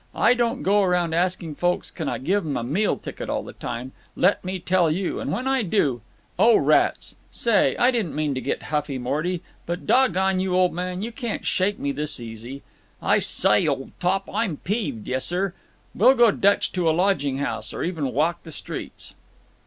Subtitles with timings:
[0.15, 3.53] I don't go around asking folks can I give 'em a meal ticket all the
[3.53, 7.15] time, let me tell you, and when I do—Oh rats!
[7.29, 9.43] Say, I didn't mean to get huffy, Morty.
[9.67, 12.63] But, doggone you, old man, you can't shake me this easy.
[12.99, 15.53] I sye, old top, I'm peeved; yessir.
[15.93, 19.13] We'll go Dutch to a lodging house, or even walk the streets."